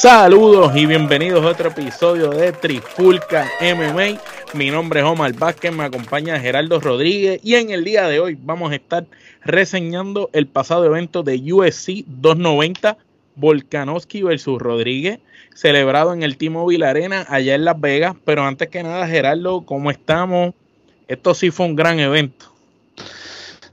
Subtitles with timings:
[0.00, 4.18] Saludos y bienvenidos a otro episodio de Trifulca MMA.
[4.54, 8.38] Mi nombre es Omar Vázquez, me acompaña Gerardo Rodríguez y en el día de hoy
[8.40, 9.04] vamos a estar
[9.44, 12.96] reseñando el pasado evento de UFC 290
[13.36, 15.18] Volkanovski versus Rodríguez,
[15.54, 18.16] celebrado en el T-Mobile Arena allá en Las Vegas.
[18.24, 20.54] Pero antes que nada, Gerardo, ¿cómo estamos?
[21.08, 22.49] Esto sí fue un gran evento.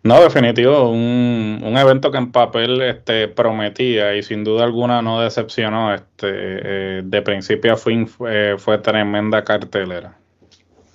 [0.07, 5.19] No, definitivo, un, un, evento que en papel este, prometía y sin duda alguna no
[5.19, 5.93] decepcionó.
[5.93, 10.17] Este, eh, de principio a fin fue, fue tremenda cartelera.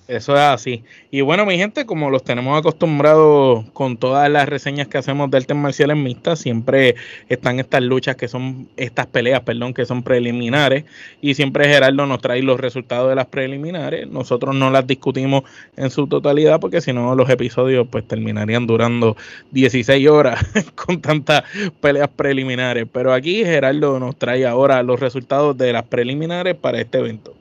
[0.09, 0.83] Eso es así.
[1.13, 5.37] Y bueno, mi gente, como los tenemos acostumbrados con todas las reseñas que hacemos de
[5.39, 6.97] artes marciales mixtas, siempre
[7.29, 10.85] están estas luchas que son, estas peleas, perdón, que son preliminares.
[11.21, 14.09] Y siempre Gerardo nos trae los resultados de las preliminares.
[14.09, 15.45] Nosotros no las discutimos
[15.77, 19.17] en su totalidad porque si no los episodios pues terminarían durando
[19.53, 20.45] 16 horas
[20.75, 21.45] con tantas
[21.81, 22.89] peleas preliminares.
[22.93, 27.35] Pero aquí Gerardo nos trae ahora los resultados de las preliminares para este evento.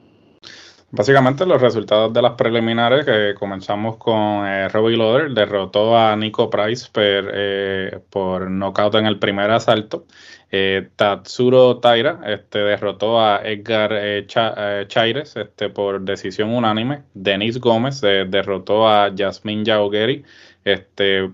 [0.93, 6.49] Básicamente los resultados de las preliminares, que comenzamos con eh, Robbie Loder, derrotó a Nico
[6.49, 10.05] Price per, eh, por nocaut en el primer asalto.
[10.53, 17.03] Eh, Tatsuro Taira este, derrotó a Edgar eh, eh, Chaires este, por decisión unánime.
[17.13, 20.25] Denis Gómez derrotó a Jasmine Yaugeri
[20.63, 21.29] este,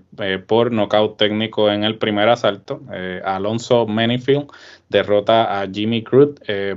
[0.46, 2.80] por nocaut técnico en el primer asalto.
[3.24, 4.48] Alonso Menifield
[4.88, 6.34] derrota a Jimmy Cruz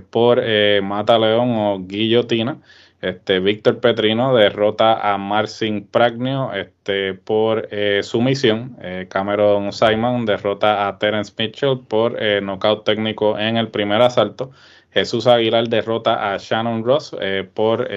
[0.10, 0.42] por
[0.82, 2.60] Mata León o Guillotina.
[3.02, 8.78] Este, Víctor Petrino derrota a Marcin Pragnio este, por eh, sumisión.
[8.80, 14.52] Eh, Cameron Simon derrota a Terence Mitchell por eh, nocaut técnico en el primer asalto.
[14.92, 17.90] Jesús Aguilar derrota a Shannon Ross eh, por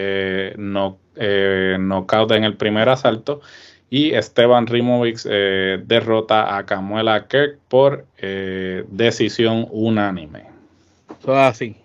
[0.57, 0.99] no,
[1.79, 3.43] nocaut en el primer asalto.
[3.95, 8.07] Y Esteban Rimovic derrota a Camuela Kirk por
[8.91, 10.47] decisión unánime.
[11.23, 11.77] Todo así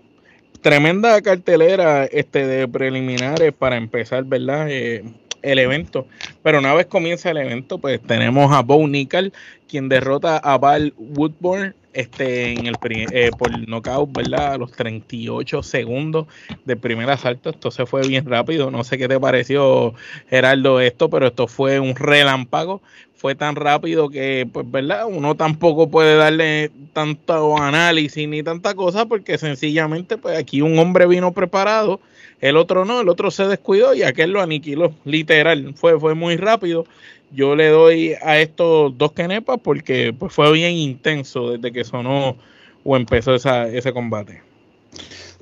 [0.61, 4.67] tremenda cartelera este de preliminares para empezar, ¿verdad?
[4.69, 5.03] Eh,
[5.41, 6.07] el evento.
[6.43, 9.33] Pero una vez comienza el evento, pues tenemos a Bo Nickel,
[9.67, 12.75] quien derrota a Val Woodburn este, en el
[13.11, 14.53] eh, por knockout, ¿verdad?
[14.53, 16.27] A los 38 segundos
[16.65, 17.49] del primer asalto.
[17.49, 18.71] Esto se fue bien rápido.
[18.71, 19.93] No sé qué te pareció,
[20.29, 22.81] Gerardo, esto, pero esto fue un relámpago
[23.19, 25.05] fue tan rápido que, pues, ¿verdad?
[25.05, 31.05] Uno tampoco puede darle tanto análisis ni tanta cosa porque sencillamente, pues, aquí un hombre
[31.05, 31.99] vino preparado,
[32.41, 36.37] el otro no, el otro se descuidó y aquel lo aniquiló, literal, fue, fue muy
[36.37, 36.85] rápido.
[37.31, 42.37] Yo le doy a estos dos kenepas porque pues, fue bien intenso desde que sonó
[42.83, 44.41] o empezó esa, ese combate.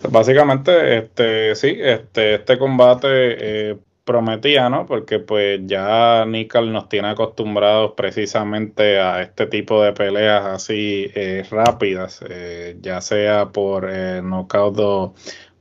[0.10, 3.78] Básicamente, este, sí, este, este combate eh,
[4.08, 4.88] prometía, ¿no?
[4.88, 11.46] Porque pues ya Nickel nos tiene acostumbrados precisamente a este tipo de peleas así eh,
[11.52, 15.16] rápidas, eh, ya sea por eh, knockout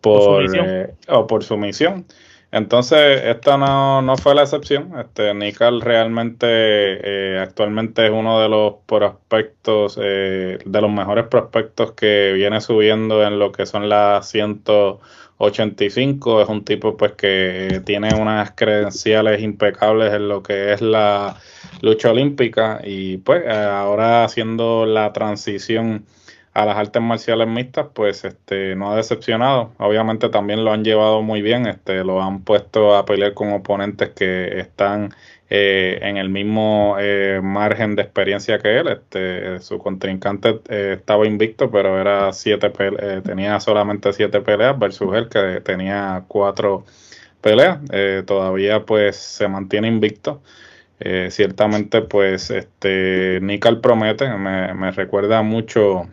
[0.07, 2.07] por, eh, o por sumisión.
[2.53, 4.93] Entonces, esta no, no fue la excepción.
[4.99, 12.61] Este, Nickel realmente actualmente es uno de los prospectos, de los mejores prospectos que viene
[12.61, 15.01] subiendo en lo que son las ciento
[15.39, 21.37] 85 es un tipo pues que tiene unas credenciales impecables en lo que es la
[21.83, 26.07] lucha olímpica y pues ahora haciendo la transición
[26.57, 31.23] a las artes marciales mixtas pues este no ha decepcionado obviamente también lo han llevado
[31.23, 35.11] muy bien este lo han puesto a pelear con oponentes que están
[35.49, 38.89] eh, en el mismo eh, margen de experiencia que él.
[38.89, 42.71] Este, su contrincante eh, estaba invicto, pero era siete
[43.25, 46.85] tenía solamente siete peleas versus él que tenía cuatro
[47.41, 47.79] peleas.
[48.27, 50.43] todavía pues se mantiene invicto.
[51.31, 56.09] ciertamente pues este Nickel promete, me, me recuerda mucho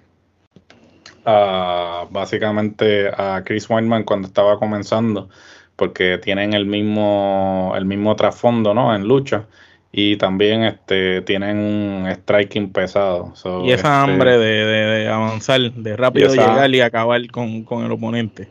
[1.26, 5.30] a básicamente a Chris Weinman cuando estaba comenzando
[5.76, 8.96] porque tienen el mismo, el mismo trasfondo, ¿no?
[8.96, 9.48] En lucha.
[9.92, 13.34] Y también este, tienen un striking pesado.
[13.64, 18.50] y esa este, hambre de, avanzar, de rápido llegar y acabar con, el oponente.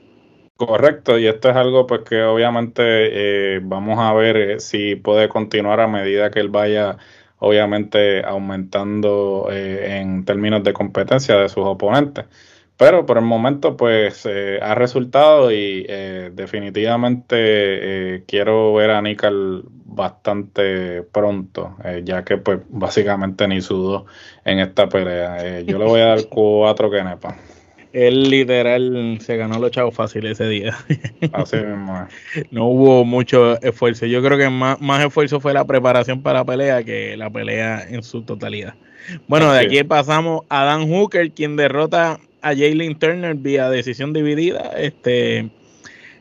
[0.57, 5.29] Correcto, y esto es algo pues que obviamente eh, vamos a ver eh, si puede
[5.29, 6.99] continuar a medida que él vaya
[7.41, 12.27] obviamente aumentando eh, en términos de competencia de sus oponentes
[12.83, 19.01] pero por el momento pues eh, ha resultado y eh, definitivamente eh, quiero ver a
[19.01, 24.07] Nickel bastante pronto, ya que pues básicamente ni sudó
[24.45, 25.61] en esta pelea.
[25.61, 27.37] yo le voy a dar cuatro nepa.
[27.93, 30.75] Él literal se ganó los chavos fácil ese día.
[31.33, 32.09] Así mismo.
[32.51, 34.07] No hubo mucho esfuerzo.
[34.07, 37.87] Yo creo que más, más esfuerzo fue la preparación para la pelea que la pelea
[37.89, 38.75] en su totalidad.
[39.29, 44.73] Bueno, de aquí pasamos a Dan Hooker, quien derrota a Jalen Turner vía decisión dividida.
[44.77, 45.49] Este,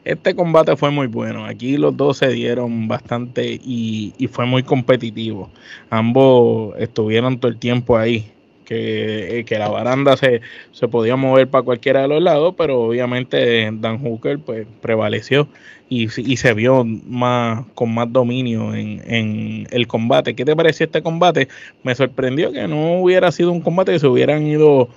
[0.05, 1.45] este combate fue muy bueno.
[1.45, 5.49] Aquí los dos se dieron bastante y, fue muy competitivo.
[5.89, 8.31] Ambos estuvieron todo el tiempo ahí.
[8.63, 10.39] Que, que la baranda se,
[10.71, 15.49] se, podía mover para cualquiera de los lados, pero obviamente Dan Hooker pues prevaleció
[15.89, 20.35] y, y se vio más con más dominio en, en, el combate.
[20.35, 21.49] ¿Qué te pareció este combate?
[21.83, 24.87] Me sorprendió que no hubiera sido un combate que se hubieran ido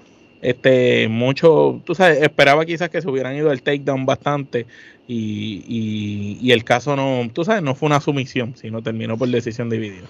[0.44, 4.66] este, mucho, tú sabes, esperaba quizás que se hubieran ido al takedown bastante
[5.08, 9.28] y, y, y el caso no, tú sabes, no fue una sumisión, sino terminó por
[9.28, 10.06] decisión dividida.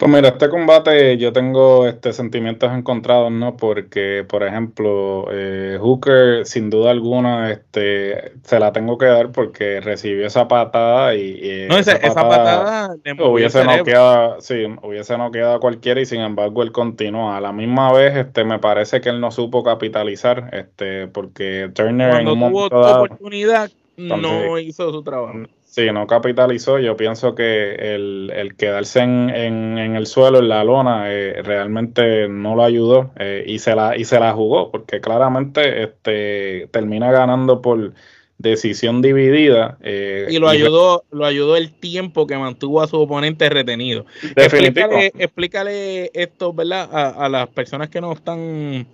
[0.00, 3.58] Pues mira, este combate yo tengo este sentimientos encontrados, ¿no?
[3.58, 9.82] Porque, por ejemplo, eh, Hooker, sin duda alguna, este, se la tengo que dar porque
[9.82, 16.06] recibió esa patada y, no, esa, patada, hubiese noqueado, sí, hubiese noqueado a cualquiera y
[16.06, 17.36] sin embargo él continúa.
[17.36, 22.12] A la misma vez, este, me parece que él no supo capitalizar, este, porque Turner
[22.12, 25.40] Cuando en un tuvo oportunidad no hizo su trabajo.
[25.70, 26.80] Sí, no capitalizó.
[26.80, 32.56] Yo pienso que el, quedarse en, en, el suelo, en la lona, eh, realmente no
[32.56, 37.62] lo ayudó eh, y, se la, y se la jugó, porque claramente este, termina ganando
[37.62, 37.92] por
[38.38, 39.78] decisión dividida.
[39.80, 44.06] Eh, y lo ayudó, lo ayudó el tiempo que mantuvo a su oponente retenido.
[44.34, 46.88] Explícale, explícale, esto, ¿verdad?
[46.92, 48.88] A, a las personas que no están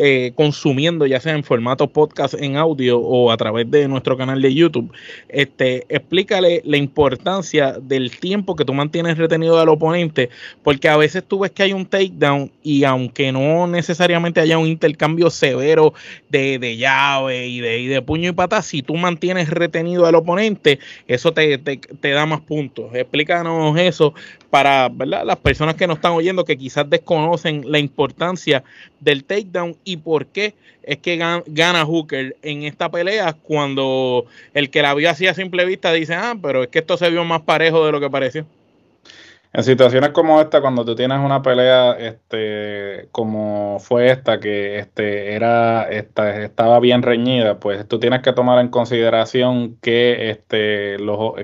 [0.00, 4.40] eh, consumiendo, ya sea en formato podcast en audio o a través de nuestro canal
[4.40, 4.92] de YouTube,
[5.28, 10.30] este, explícale la importancia del tiempo que tú mantienes retenido al oponente,
[10.62, 14.68] porque a veces tú ves que hay un takedown y aunque no necesariamente haya un
[14.68, 15.94] intercambio severo
[16.28, 20.78] de, de llave y de, de, puño y pata, si tú mantienes retenido al oponente,
[21.08, 22.94] eso te, te, te da más puntos.
[22.94, 24.14] Explícanos eso
[24.50, 25.24] para ¿verdad?
[25.24, 28.64] las personas que nos están oyendo que quizás desconocen la importancia
[29.00, 34.24] del takedown y por qué es que gana Hooker en esta pelea cuando
[34.54, 37.10] el que la vio así a simple vista dice, ah, pero es que esto se
[37.10, 38.46] vio más parejo de lo que pareció.
[39.52, 45.34] En situaciones como esta, cuando tú tienes una pelea este, como fue esta, que este,
[45.34, 50.98] era, esta, estaba bien reñida, pues tú tienes que tomar en consideración que, este,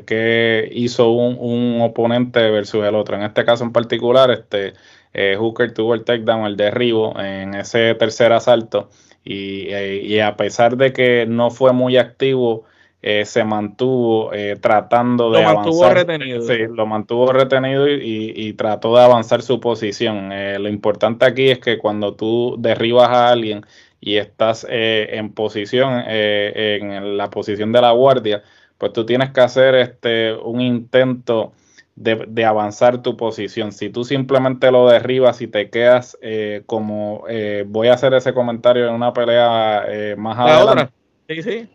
[0.06, 3.16] que hizo un, un oponente versus el otro.
[3.16, 4.74] En este caso en particular, este,
[5.14, 8.90] eh, Hooker tuvo el takedown, el derribo en ese tercer asalto
[9.24, 12.64] y, eh, a pesar de que no fue muy activo,
[13.06, 14.30] eh, se mantuvo
[14.60, 16.40] tratando de lo Mantuvo retenido.
[16.42, 20.30] Sí, lo mantuvo retenido y, trató de avanzar su posición.
[20.30, 23.66] lo importante aquí es que cuando tú derribas a alguien
[24.00, 28.42] y estás en posición, en la posición de la guardia,
[28.78, 31.52] pues tú tienes que hacer este un intento
[31.96, 33.72] de, avanzar tu posición.
[33.72, 38.34] Si tú simplemente lo derribas y te quedas eh, como eh, voy a hacer ese
[38.34, 40.92] comentario en una pelea eh, más adelante.
[41.28, 41.68] Sí, sí.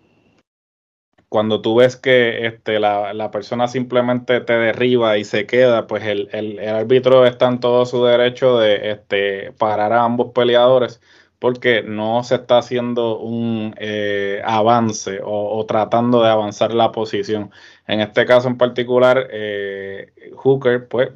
[1.29, 6.03] Cuando tú ves que este, la, la, persona simplemente te derriba y se queda, pues
[6.05, 10.99] el, el, el, árbitro está en todo su derecho de este, parar a ambos peleadores
[11.39, 17.51] porque no se está haciendo un eh, avance o, tratando de avanzar la posición.
[17.87, 21.09] En este caso en particular, eh, Hooker pues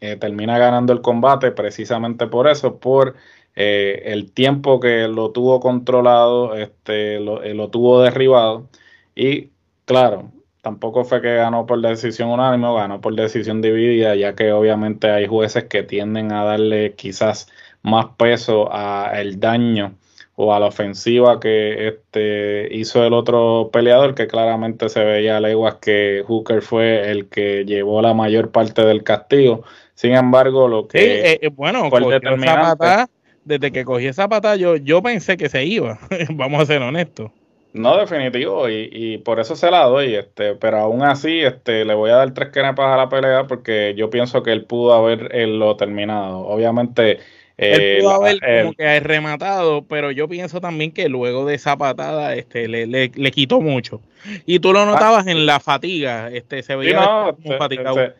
[0.00, 3.16] eh, termina ganando el combate precisamente por eso, por
[3.56, 8.68] el tiempo que lo tuvo controlado, este, lo, lo tuvo derribado
[9.14, 9.50] y
[9.84, 10.30] claro,
[10.62, 15.26] tampoco fue que ganó por decisión unánime, ganó por decisión dividida, ya que obviamente hay
[15.26, 17.48] jueces que tienden a darle quizás
[17.82, 19.94] más peso al daño
[20.36, 25.40] o a la ofensiva que este hizo el otro peleador, que claramente se veía a
[25.40, 29.64] leguas que Hooker fue el que llevó la mayor parte del castigo.
[29.94, 33.08] Sin embargo, lo que eh, eh, bueno, esa
[33.44, 35.98] desde que cogí esa pata, yo, yo pensé que se iba,
[36.30, 37.30] vamos a ser honestos.
[37.74, 41.94] No, definitivo, y, y, por eso se la doy, este, pero aún así, este, le
[41.94, 45.76] voy a dar tres quenepas a la pelea porque yo pienso que él pudo haberlo
[45.76, 46.38] terminado.
[46.46, 47.18] Obviamente,
[47.56, 51.76] él eh, pudo haber como que rematado, pero yo pienso también que luego de esa
[51.76, 54.00] patada este, le, le, quitó mucho.
[54.46, 58.14] Y tú lo ah, notabas en la fatiga, este, se veía fatigado.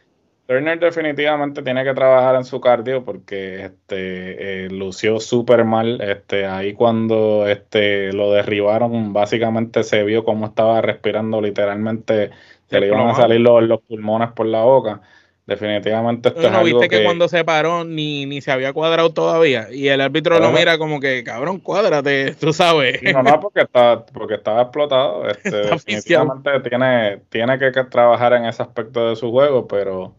[0.47, 6.01] Turner definitivamente tiene que trabajar en su cardio porque este eh, lució súper mal.
[6.03, 12.31] Este, ahí cuando este lo derribaron, básicamente se vio cómo estaba respirando literalmente,
[12.69, 15.01] se le iban a salir los, los pulmones por la boca.
[15.47, 19.89] Definitivamente esto no, viste que, cuando se paró ni, ni se había cuadrado todavía y
[19.89, 23.03] el árbitro lo mira como que cabrón cuádrate, tú sabes.
[23.03, 25.29] No, no, porque está, porque estaba explotado.
[25.29, 30.15] Este, definitivamente tiene, tiene que trabajar en ese aspecto de su juego, pero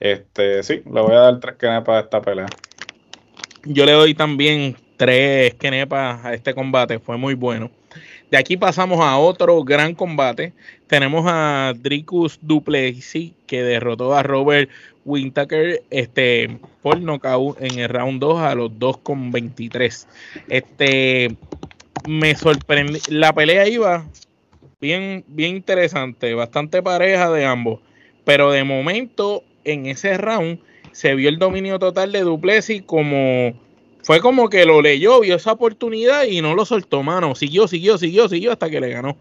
[0.00, 2.46] este sí, le voy a dar tres kenepas a esta pelea.
[3.64, 7.70] Yo le doy también tres kenepas a este combate, fue muy bueno.
[8.30, 10.52] De aquí pasamos a otro gran combate.
[10.86, 14.70] Tenemos a Dricus Duplessis que derrotó a Robert
[15.04, 20.06] Wintaker este, por nocaut en el round 2 a los 2,23.
[20.48, 21.36] Este,
[22.08, 23.00] me sorprendió.
[23.08, 24.06] La pelea iba
[24.80, 27.80] bien, bien interesante, bastante pareja de ambos.
[28.24, 30.58] Pero de momento, en ese round,
[30.92, 33.54] se vio el dominio total de Duplessis como
[34.02, 37.34] fue como que lo leyó, vio esa oportunidad y no lo soltó, mano.
[37.34, 39.16] Siguió, siguió, siguió, siguió hasta que le ganó.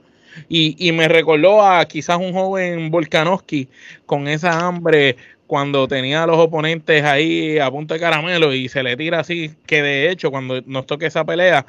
[0.48, 3.67] Y, y me recordó a quizás un joven Volkanovski
[4.05, 5.17] con esa hambre
[5.48, 9.51] cuando tenía a los oponentes ahí a punto de caramelo y se le tira así,
[9.65, 11.65] que de hecho cuando nos toque esa pelea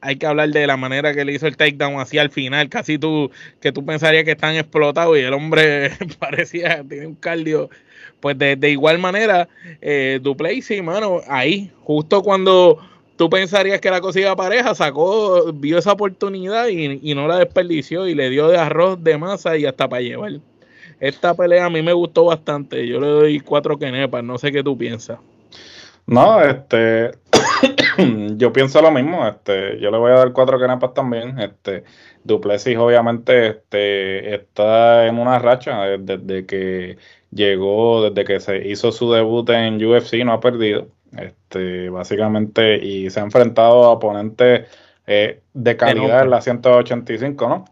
[0.00, 2.98] hay que hablar de la manera que le hizo el takedown así al final, casi
[2.98, 7.70] tú, que tú pensarías que están explotados y el hombre parecía, tiene un cardio
[8.22, 9.48] pues de, igual manera,
[9.80, 12.78] eh, Duplessis, mano, ahí, justo cuando
[13.16, 18.06] tú pensarías que la cosa iba pareja, sacó, vio esa oportunidad y, no la desperdició
[18.06, 20.34] y le dio de arroz de masa y hasta para llevar.
[21.00, 22.86] Esta pelea a mí me gustó bastante.
[22.86, 25.18] Yo le doy cuatro quenepas, no sé qué tú piensas.
[26.06, 27.10] No, este,
[28.36, 31.82] yo pienso lo mismo, este, yo le voy a dar cuatro quenepas también, este,
[32.22, 36.98] Duplessis obviamente, este, está en una racha desde que
[37.32, 40.88] llegó desde que se hizo su debut en UFC, no ha perdido.
[41.16, 44.68] Este, básicamente, y se ha enfrentado a oponentes
[45.06, 47.64] eh, de calidad en la 185, ¿no?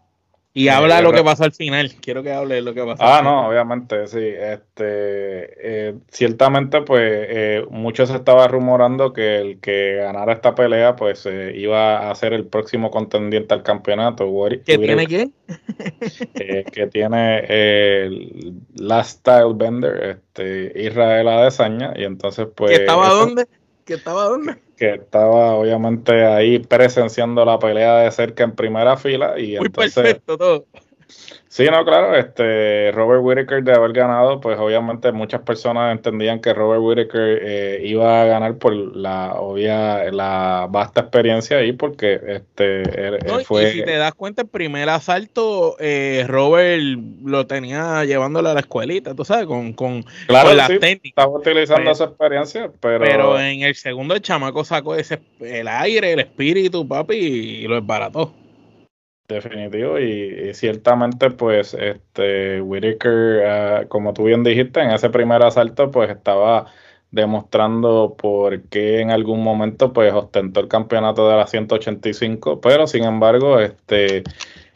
[0.53, 1.93] Y habla de lo que pasó al final.
[2.01, 3.01] Quiero que hable de lo que pasó.
[3.03, 4.19] Ah, no, obviamente, sí.
[4.19, 10.97] Este, eh, ciertamente, pues, eh, mucho se estaba rumorando que el que ganara esta pelea,
[10.97, 14.29] pues, eh, iba a ser el próximo contendiente al campeonato.
[14.65, 15.33] ¿Qué tiene quién?
[16.35, 22.71] que tiene el Last Style Bender, este, Israel Adesanya, y entonces, pues.
[22.71, 23.45] ¿Que estaba dónde?
[23.85, 24.57] ¿Que estaba dónde?
[24.81, 30.39] Que estaba obviamente ahí presenciando la pelea de cerca en primera fila y Muy perfecto
[30.39, 30.65] todo.
[31.51, 36.53] Sí, no, claro, este Robert Whittaker de haber ganado, pues obviamente muchas personas entendían que
[36.53, 42.83] Robert Whittaker eh, iba a ganar por la obvia, la vasta experiencia ahí, porque este
[43.43, 43.63] fue.
[43.63, 46.81] Y si te das cuenta, el primer asalto, eh, Robert
[47.25, 51.09] lo tenía llevándole a la escuelita, tú sabes, con, con, claro, las técnicas.
[51.17, 53.03] Estaba utilizando pues, esa experiencia, pero.
[53.03, 57.75] Pero en el segundo, el chamaco sacó ese, el aire, el espíritu, papi, y lo
[57.75, 58.33] desbarató.
[59.31, 65.89] Definitivo, y, ciertamente, pues, este Whitaker, ah, como tú bien dijiste, en ese primer asalto,
[65.91, 66.67] pues estaba
[67.11, 73.03] demostrando por qué en algún momento, pues, ostentó el campeonato de la 185, pero sin
[73.03, 74.23] embargo, este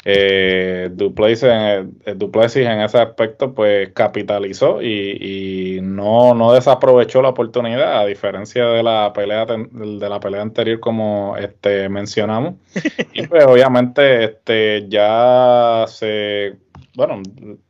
[0.07, 7.99] eh, Duplessis, en, Duplessis en ese aspecto pues capitalizó y, no, no desaprovechó la oportunidad
[7.99, 12.53] a diferencia de la pelea de la pelea anterior como este mencionamos.
[13.13, 16.53] Y pues obviamente este ya se
[16.95, 17.21] bueno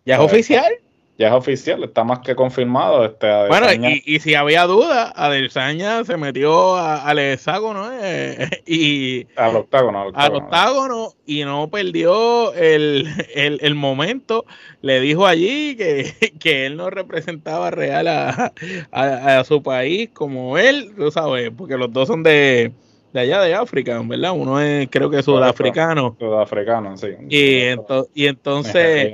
[0.03, 0.73] ya es oficial
[1.17, 3.05] ya es oficial, está más que confirmado.
[3.05, 3.67] Este, bueno,
[4.05, 11.13] y, si había duda, Adesanya se metió al hexágono eh, y al octágono, al octágono,
[11.25, 14.45] y no perdió el, el, momento.
[14.81, 18.51] Le dijo allí que, que, él no representaba real a,
[18.91, 22.73] a, su país como él, tú sabes, porque los dos son de,
[23.13, 24.33] de allá de África, ¿verdad?
[24.33, 26.17] Uno es creo que sudafricano.
[26.19, 27.07] Sudafricano, sí.
[27.29, 27.73] Y,
[28.13, 29.13] y entonces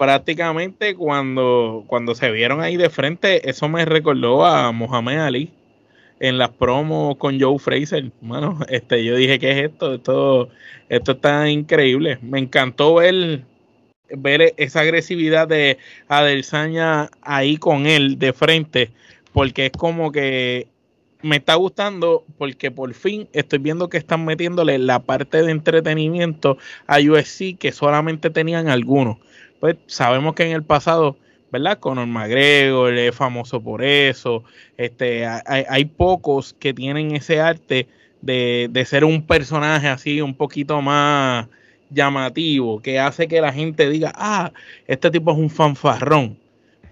[0.00, 5.50] prácticamente cuando, cuando se vieron ahí de frente, eso me recordó a Mohamed Ali
[6.20, 8.10] en las promos con Joe Fraser.
[8.22, 9.96] Bueno, este, yo dije, ¿qué es esto?
[9.96, 10.48] Esto,
[10.88, 12.18] esto está increíble.
[12.22, 13.42] Me encantó ver,
[14.08, 15.76] ver esa agresividad de
[16.08, 18.92] Adelsaña ahí con él de frente,
[19.34, 20.68] porque es como que
[21.20, 26.56] me está gustando porque por fin estoy viendo que están metiéndole la parte de entretenimiento
[26.86, 29.18] a USC que solamente tenían algunos
[29.60, 31.16] pues sabemos que en el pasado,
[31.52, 31.78] ¿verdad?
[31.78, 34.42] Conor McGregor es famoso por eso.
[34.76, 37.86] Este, hay, pocos que tienen ese arte
[38.22, 41.46] de, de, ser un personaje así un poquito más
[41.90, 44.52] llamativo, que hace que la gente diga, ah,
[44.86, 46.38] este tipo es un fanfarrón.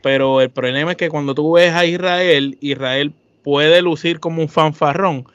[0.03, 4.49] pero el problema es que cuando tú ves a Israel, Israel puede lucir como un
[4.49, 5.27] fanfarrón,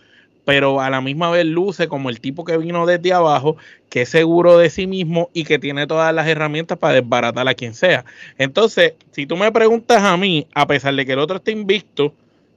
[0.46, 3.58] pero a la misma vez luce como el tipo que vino desde abajo,
[3.90, 7.54] que es seguro de sí mismo y que tiene todas las herramientas para desbaratar a
[7.54, 8.06] quien sea.
[8.38, 12.14] Entonces, si tú me preguntas a mí, a pesar de que el otro esté invicto,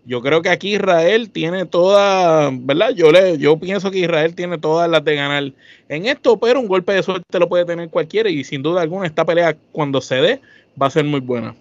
[0.07, 2.91] yo creo que aquí Israel tiene todas, ¿verdad?
[2.91, 5.53] Yo le, yo pienso que Israel tiene todas las de ganar
[5.89, 9.07] en esto, pero un golpe de suerte lo puede tener cualquiera y sin duda alguna
[9.07, 10.41] esta pelea cuando se dé
[10.81, 11.57] va a ser muy buena.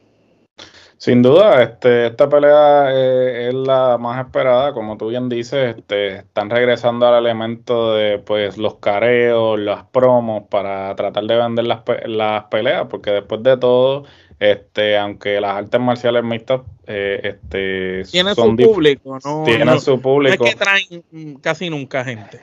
[0.97, 6.17] Sin duda, este, esta pelea eh, es la más esperada, como tú bien dices, este,
[6.19, 11.81] están regresando al elemento de pues los careos, las promos para tratar de vender las,
[12.05, 14.05] las peleas, porque después de todo,
[14.51, 19.43] este, aunque las artes marciales mixtas eh, este, tienen su público, ¿no?
[19.43, 20.43] Tienen su público.
[20.43, 22.39] No es que traen casi nunca gente.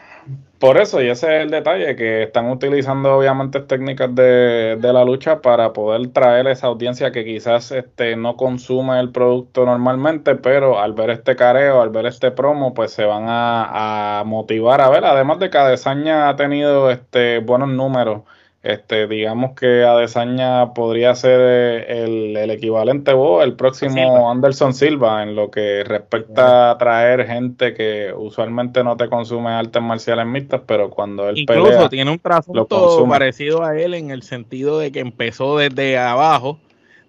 [0.58, 5.04] Por eso, y ese es el detalle, que están utilizando obviamente técnicas de, de la
[5.04, 10.78] lucha para poder traer esa audiencia que quizás este, no consume el producto normalmente, pero
[10.78, 14.88] al ver este careo, al ver este promo, pues se van a, a motivar a
[14.88, 15.04] ver.
[15.04, 18.22] Además de que Adesaña ha tenido este, buenos números
[18.62, 25.34] este, digamos que Adesanya podría ser eh, el, equivalente vos, el próximo Anderson Silva, en
[25.34, 30.90] lo que respecta a traer gente que usualmente no te consume artes marciales mixtas, pero
[30.90, 35.58] cuando él Incluso tiene un trasfondo parecido a él en el sentido de que empezó
[35.58, 36.58] desde abajo,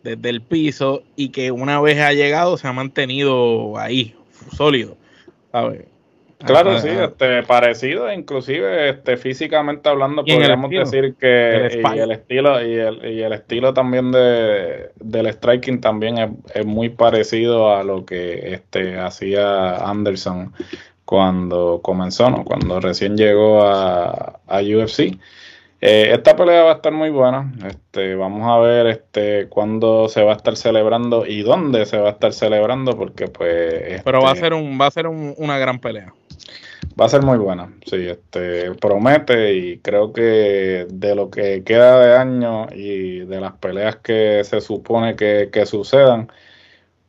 [0.03, 4.15] desde el piso, y que una vez ha llegado se ha mantenido ahí,
[4.55, 4.98] sólido.
[5.51, 5.86] ¿sabes?
[6.45, 12.65] Claro, sí, este, parecido, inclusive este, físicamente hablando, podríamos decir que el y el estilo
[12.65, 18.05] y el, y el estilo también de, del striking también es, muy parecido a lo
[18.05, 20.53] que este, hacía Anderson
[21.05, 22.43] cuando comenzó, ¿no?
[22.43, 25.17] cuando recién llegó a, a UFC.
[25.85, 27.51] Eh, esta pelea va a estar muy buena.
[27.67, 32.07] Este, vamos a ver este, cuándo se va a estar celebrando y dónde se va
[32.07, 34.01] a estar celebrando, porque pues.
[34.01, 36.13] Pero va a este ser un, va a ser una gran pelea.
[37.00, 42.00] Va a ser muy buena, sí, este, promete y creo que de lo que queda
[42.00, 46.31] de año y de las peleas que se supone que, sucedan,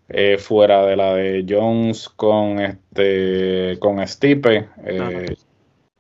[0.09, 5.37] eh, fuera de la de Jones con este con Stipe, eh,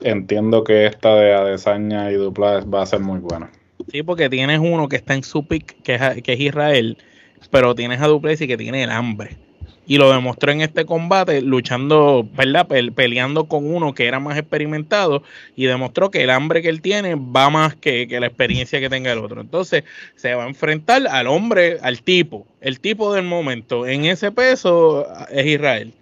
[0.00, 3.50] entiendo que esta de Adesanya y Duplas va a ser muy buena.
[3.90, 6.96] Sí, porque tienes uno que está en su pick, que es, que es Israel,
[7.50, 9.43] pero tienes a Duplessis que tiene el hambre
[9.86, 12.66] y lo demostró en este combate luchando, ¿verdad?
[12.94, 15.22] peleando con uno que era más experimentado
[15.56, 19.12] y demostró que el hambre que él tiene va más que, la experiencia que tenga
[19.12, 19.40] el otro.
[19.40, 19.84] Entonces
[20.16, 23.86] se va a enfrentar al hombre, al tipo, el tipo del momento.
[23.86, 25.92] En ese peso es Israel,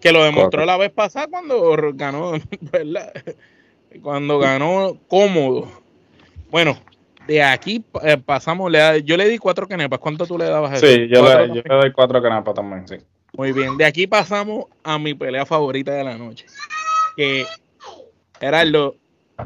[0.00, 2.32] que lo demostró la vez pasada cuando ganó,
[2.72, 3.12] ¿verdad?
[4.02, 5.70] Cuando ganó cómodo.
[6.50, 6.78] Bueno,
[7.26, 9.98] de aquí eh, pasamos, le, yo le di cuatro canepas.
[9.98, 10.86] ¿Cuánto tú le dabas a eso?
[10.86, 12.96] Sí, yo le, yo le doy cuatro canepas también, sí.
[13.34, 16.46] Muy bien, de aquí pasamos a mi pelea favorita de la noche.
[17.16, 17.46] Que,
[18.38, 18.96] Gerardo,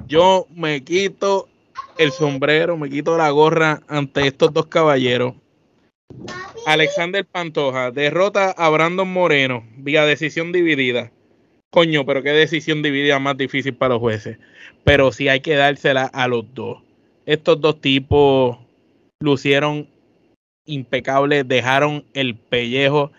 [0.08, 1.48] yo me quito
[1.98, 5.34] el sombrero, me quito la gorra ante estos dos caballeros.
[6.66, 11.12] Alexander Pantoja derrota a Brandon Moreno vía decisión dividida.
[11.70, 14.38] Coño, pero qué decisión dividida más difícil para los jueces.
[14.82, 16.82] Pero sí hay que dársela a los dos.
[17.26, 18.56] Estos dos tipos
[19.20, 19.88] lucieron
[20.64, 23.10] impecables, dejaron el pellejo.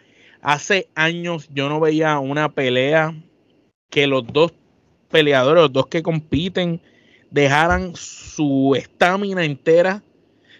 [0.41, 3.13] Hace años yo no veía una pelea
[3.89, 4.53] que los dos
[5.09, 6.81] peleadores, los dos que compiten,
[7.31, 10.01] dejaran su estamina entera,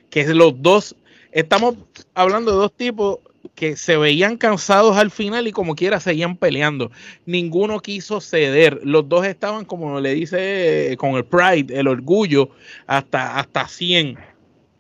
[0.10, 0.96] que los dos,
[1.32, 1.76] estamos
[2.14, 3.20] hablando de dos tipos
[3.56, 6.92] que se veían cansados al final y como quiera seguían peleando.
[7.26, 8.80] Ninguno quiso ceder.
[8.84, 12.50] Los dos estaban, como le dice, con el pride, el orgullo,
[12.86, 14.18] hasta, hasta 100.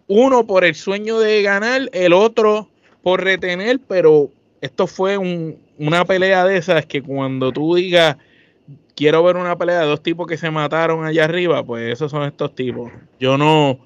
[0.07, 2.69] Uno por el sueño de ganar, el otro
[3.01, 8.17] por retener, pero esto fue una pelea de esas que cuando tú digas
[8.97, 12.23] quiero ver una pelea de dos tipos que se mataron allá arriba, pues esos son
[12.23, 12.91] estos tipos.
[13.19, 13.79] Yo no,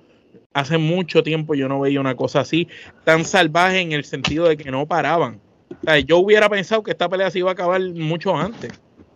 [0.53, 2.67] hace mucho tiempo yo no veía una cosa así,
[3.03, 5.39] tan salvaje en el sentido de que no paraban.
[6.05, 8.71] yo hubiera pensado que esta pelea se iba a acabar mucho antes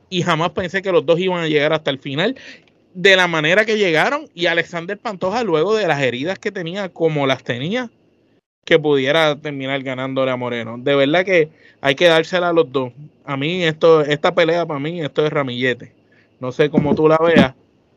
[0.10, 2.36] y jamás pensé que los dos iban a llegar hasta el final
[2.94, 7.28] de la manera que llegaron y Alexander Pantoja luego de las heridas que tenía como
[7.28, 7.90] las tenía
[8.64, 10.78] que pudiera terminar ganándole a Moreno.
[10.80, 11.50] De verdad que
[11.82, 12.92] hay que dársela a los dos.
[13.24, 15.94] A mí esto, esta pelea para mí esto es ramillete.
[16.40, 17.54] No sé cómo tú la veas.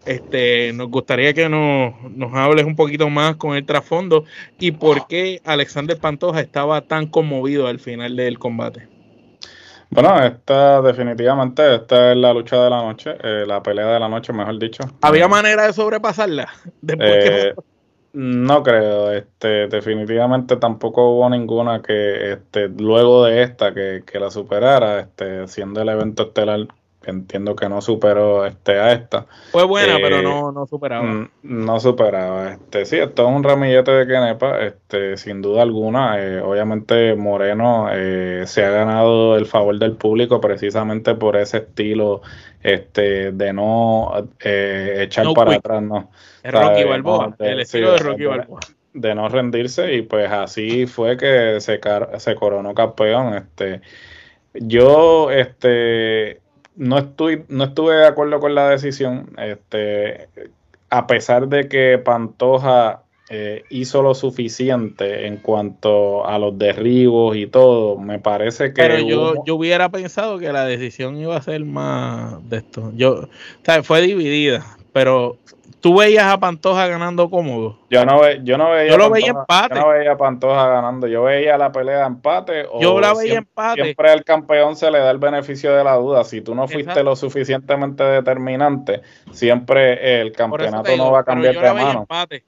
[0.07, 4.25] Este, nos gustaría que nos, nos hables un poquito más con el trasfondo
[4.59, 8.89] y por qué Alexander Pantoja estaba tan conmovido al final del combate.
[9.91, 14.09] Bueno, esta definitivamente, esta es la lucha de la noche, eh, la pelea de la
[14.09, 14.85] noche, mejor dicho.
[15.01, 16.49] ¿Había manera de sobrepasarla?
[16.83, 17.49] Después que...
[17.49, 17.55] Eh,
[18.13, 24.31] No creo, este, definitivamente tampoco hubo ninguna que, este, luego de esta que, que la
[24.31, 26.67] superara, este, siendo el evento estelar
[27.05, 29.27] entiendo que no superó este a esta.
[29.51, 31.05] Fue buena, pero eh, no, no superaba.
[31.05, 32.53] Mm, no superaba.
[32.53, 36.23] Este, sí, esto es un ramillete de Kenepa, este, sin duda alguna.
[36.23, 42.23] Eh, obviamente Moreno eh, se ha ganado el favor del público precisamente por ese estilo
[42.63, 46.11] este, de no echar para atrás, no.
[46.45, 48.61] Rocky Balboa, el estilo de Rocky Balboa
[48.95, 51.79] de no rendirse y pues así fue que se,
[52.17, 53.81] se coronó campeón este
[54.55, 56.41] yo este
[56.79, 60.29] no, estoy, no estuve de acuerdo con la decisión, este,
[60.91, 67.49] a pesar de que Pantoja eh, hizo lo suficiente en cuanto a los derribos y
[67.49, 68.81] todo, me parece que...
[68.81, 72.93] Pero yo, yo hubiera pensado que la decisión iba a ser más de esto.
[72.95, 73.29] Yo, o
[73.64, 75.37] sea, fue dividida, pero
[75.81, 77.79] ¿Tú veías a Pantoja ganando cómodo?
[77.88, 78.91] Yo no, ve, yo no veía.
[78.91, 79.77] Yo lo veía empate.
[79.77, 81.07] Yo no veía a Pantoja ganando.
[81.07, 82.67] Yo veía la pelea de empate.
[82.81, 83.83] yo la veía empate.
[83.83, 86.25] Siempre al campeón se le da el beneficio de la duda.
[86.25, 91.73] Si tú no fuiste lo suficientemente determinante, siempre el campeonato no va a cambiar de
[91.73, 92.01] mano.
[92.01, 92.45] Empate.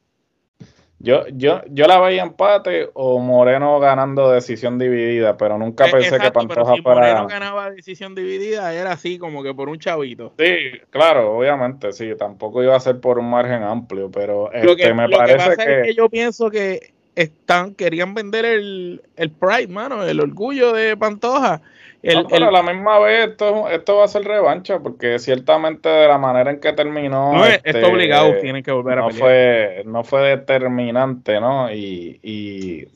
[1.03, 6.19] Yo, yo, yo la veía empate o Moreno ganando decisión dividida, pero nunca eh, pensé
[6.19, 10.35] que Pantoja pero si Moreno ganaba decisión dividida, era así, como que por un chavito.
[10.39, 15.09] Sí, claro, obviamente, sí, tampoco iba a ser por un margen amplio, pero este, me
[15.09, 15.83] parece que...
[15.87, 21.63] que yo pienso que están, querían vender el, el pride, mano, el orgullo de Pantoja.
[22.03, 26.09] El, pero a la misma vez esto, esto va a ser revancha, porque ciertamente de
[26.09, 27.35] la manera en que terminó.
[27.35, 29.21] No, este, esto obligado, tienen que volver a pelear.
[29.21, 31.71] Fue, no fue determinante, ¿no?
[31.71, 32.87] Y, y,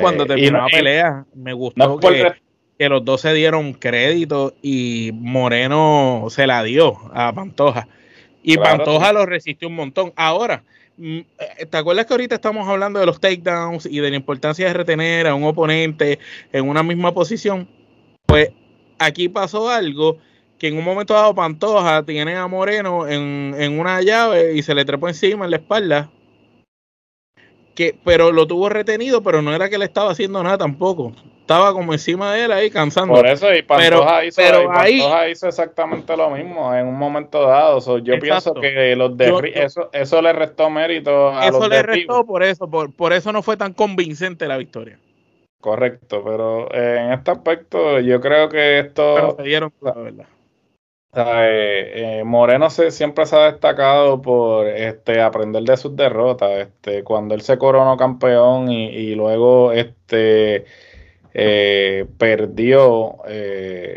[0.00, 2.34] cuando terminó la pelea, me gustó que,
[2.78, 7.88] que, los dos se dieron crédito y Moreno se la dio a Pantoja.
[8.44, 10.12] Y Pantoja lo resistió un montón.
[10.14, 10.62] Ahora,
[10.98, 14.68] mm, eh, ¿te acuerdas que ahorita estamos hablando de los takedowns y de la importancia
[14.68, 16.20] de retener a un oponente
[16.52, 17.81] en una misma posición?
[18.32, 18.50] Pues
[18.98, 20.16] aquí pasó algo
[20.58, 24.86] que en un momento dado Pantoja tiene a Moreno en, una llave y se le
[24.86, 26.10] trepó encima en la espalda.
[27.74, 31.12] Que, pero lo tuvo retenido, pero no era que le estaba haciendo nada tampoco.
[31.40, 33.12] Estaba como encima de él ahí cansando.
[33.12, 37.98] Por eso, y Pantoja, hizo, Pantoja hizo, exactamente lo mismo en un momento dado.
[37.98, 42.42] yo pienso que los de, eso, eso le restó mérito a Eso le restó por
[42.42, 44.98] eso, por, por eso no fue tan convincente la victoria.
[45.62, 49.14] Correcto, pero eh, en este aspecto yo creo que esto...
[49.14, 50.26] Pero se dieron la verdad.
[51.14, 56.50] Eh, eh, Moreno se, siempre se ha destacado por este aprender de sus derrotas.
[56.66, 60.64] Este, cuando él se coronó campeón y, luego este
[61.32, 63.18] perdió,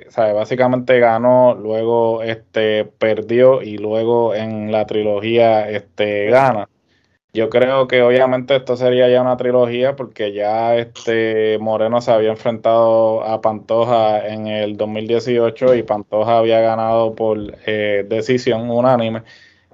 [0.09, 6.69] sabe, básicamente ganó, luego este perdió y luego en la trilogía este gana.
[7.35, 12.29] Yo creo que obviamente esto sería ya una trilogía porque ya este Moreno se había
[12.29, 19.23] enfrentado a Pantoja en el 2018 y Pantoja había ganado por eh, decisión unánime.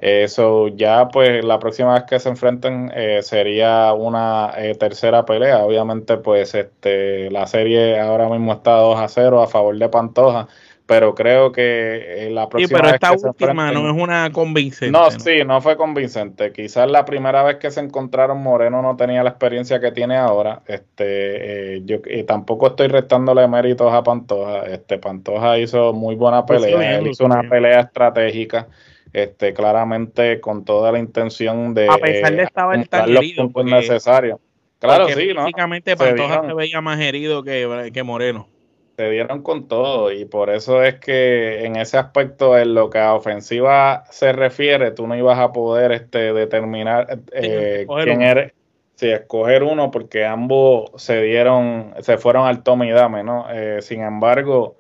[0.02, 5.64] Eso ya pues la próxima vez que se enfrenten eh, sería una eh, tercera pelea.
[5.64, 10.48] Obviamente pues este la serie ahora mismo está 2 a 0 a favor de Pantoja
[10.92, 14.92] pero creo que eh, la próxima sí, pero esta última no es una convincente.
[14.92, 16.52] No, sí, no fue convincente.
[16.52, 20.64] Quizás la primera vez que se encontraron Moreno no tenía la experiencia que tiene ahora.
[20.68, 24.66] Este, eh, yo y tampoco estoy restándole méritos a Pantoja.
[24.66, 28.68] Este, Pantoja hizo muy buena pelea, él hizo una pelea estratégica.
[29.14, 34.40] Este, claramente con toda la intención de a pesar de estar los puntos necesarios.
[34.80, 35.48] Claro, sí, ¿no?
[35.54, 38.50] Pantoja se veía más herido que, que Moreno
[38.96, 43.00] se dieron con todo y por eso es que en ese aspecto en lo que
[43.00, 48.54] a ofensiva se refiere tú no ibas a poder este determinar eh, quién eres
[48.96, 53.82] sí, escoger uno porque ambos se dieron se fueron al tome y dame no eh,
[53.82, 54.78] sin embargo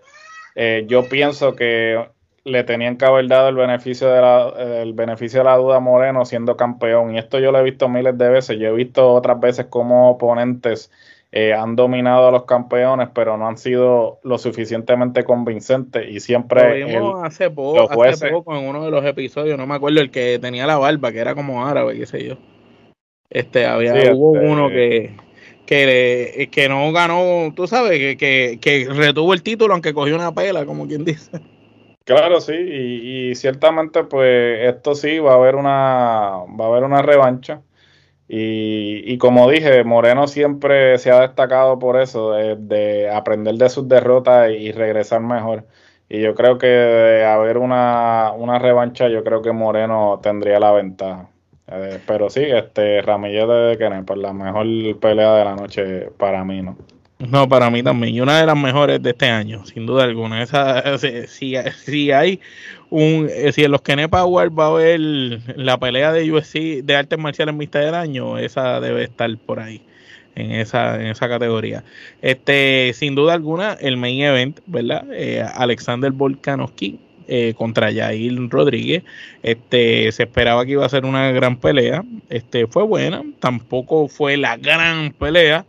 [0.55, 2.09] eh, yo pienso que
[2.43, 5.79] le tenían que haber dado el beneficio de la el beneficio de la duda a
[5.79, 9.13] Moreno siendo campeón y esto yo lo he visto miles de veces yo he visto
[9.13, 10.91] otras veces como oponentes
[11.33, 16.81] eh, han dominado a los campeones, pero no han sido lo suficientemente convincentes y siempre...
[16.81, 20.11] Lo vimos hace, poco, hace poco en uno de los episodios, no me acuerdo, el
[20.11, 22.35] que tenía la barba, que era como árabe, qué sé yo.
[23.29, 25.15] Este, había, hubo este, uno que,
[25.65, 30.33] que, que no ganó, tú sabes, que, que, que retuvo el título aunque cogió una
[30.33, 31.31] pela, como quien dice.
[32.03, 36.83] Claro, sí, y, y, ciertamente pues esto sí va a haber una va a haber
[36.83, 37.61] una revancha
[38.33, 44.51] y, como dije, Moreno siempre se ha destacado por eso, de, aprender de sus derrotas
[44.51, 45.65] y regresar mejor.
[46.07, 51.29] Y yo creo que de haber una, revancha, yo creo que Moreno tendría la ventaja.
[51.67, 54.65] Eh, pero sí, este Ramillete de Kenepa, la mejor
[55.01, 56.77] pelea de la noche para mí, ¿no?
[57.29, 58.15] No, para mí también.
[58.15, 60.41] Y una de las mejores de este año, sin duda alguna.
[60.41, 61.55] Esa, si,
[61.85, 62.39] si hay
[62.89, 63.27] un.
[63.29, 67.19] Eh, si en los Kenepa Awards va a haber la pelea de UFC de artes
[67.19, 69.81] marciales mixtas del año, esa debe estar por ahí.
[70.33, 71.83] En esa, en esa categoría.
[72.21, 75.05] Este, sin duda alguna, el main event, ¿verdad?
[75.11, 79.03] Eh, Alexander Volkanovski eh, contra Jair Rodríguez.
[79.43, 82.03] Este, se esperaba que iba a ser una gran pelea.
[82.29, 85.65] Este, fue buena, tampoco fue la gran pelea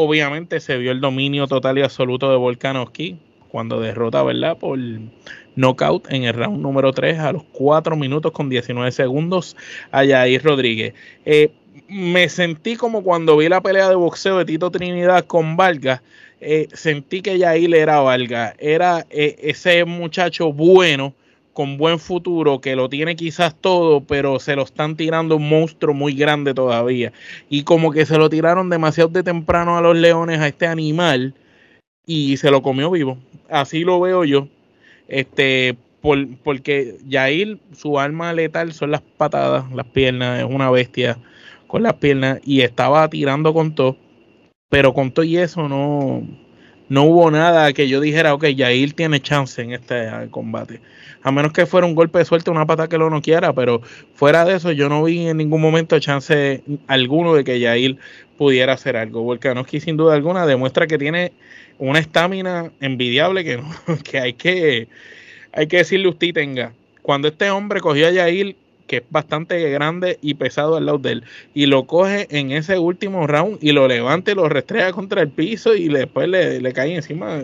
[0.00, 4.56] obviamente se vio el dominio total y absoluto de Volkanovski cuando derrota, ¿verdad?
[4.56, 4.78] Por
[5.56, 9.56] knockout en el round número 3 a los 4 minutos con 19 segundos
[9.90, 10.94] a Jair Rodríguez.
[11.24, 11.50] Eh,
[11.88, 16.00] me sentí como cuando vi la pelea de boxeo de Tito Trinidad con Vargas.
[16.40, 18.54] Eh, sentí que Jair era Vargas.
[18.60, 21.12] Era eh, ese muchacho bueno
[21.58, 25.92] con buen futuro, que lo tiene quizás todo, pero se lo están tirando un monstruo
[25.92, 27.12] muy grande todavía.
[27.48, 31.34] Y como que se lo tiraron demasiado de temprano a los leones, a este animal,
[32.06, 33.18] y se lo comió vivo.
[33.50, 34.46] Así lo veo yo.
[35.08, 41.18] Este, por, porque Yair, su arma letal son las patadas, las piernas, es una bestia
[41.66, 43.96] con las piernas, y estaba tirando con todo,
[44.68, 46.22] pero con todo y eso no
[46.88, 50.80] no hubo nada que yo dijera, ok, Yair tiene chance en este combate.
[51.22, 53.82] A menos que fuera un golpe de suerte, una pata que lo no quiera, pero
[54.14, 57.98] fuera de eso, yo no vi en ningún momento chance alguno de que Yair
[58.36, 59.22] pudiera hacer algo.
[59.22, 61.32] Volkanovski, sin duda alguna, demuestra que tiene
[61.78, 63.60] una estamina envidiable que,
[64.04, 64.88] que hay que
[65.52, 66.72] hay que decirle usted tenga.
[67.02, 68.56] Cuando este hombre cogió a Yair
[68.88, 71.24] que es bastante grande y pesado al lado de él,
[71.54, 75.30] y lo coge en ese último round y lo levanta y lo restrega contra el
[75.30, 77.40] piso y después le, le cae encima,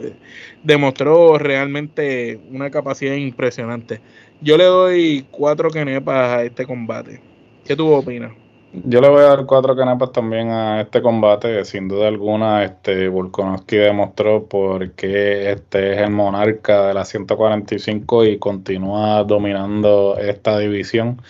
[0.64, 4.00] demostró realmente una capacidad impresionante.
[4.40, 7.20] Yo le doy cuatro canepas a este combate.
[7.64, 8.43] ¿Qué tú opinas?
[8.82, 11.64] Yo le voy a dar cuatro canepas también a este combate.
[11.64, 18.24] Sin duda alguna, este Volkanovski demostró por qué este es el monarca de la 145
[18.24, 21.22] y continúa dominando esta división.